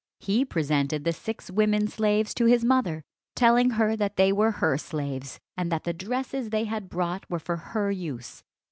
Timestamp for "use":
7.91-8.41